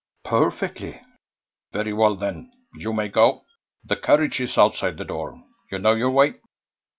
[0.25, 0.99] "Perfectly."
[1.73, 3.45] "Very well, then; you may go.
[3.83, 5.39] The carriage is outside the door.
[5.71, 6.39] You know your way."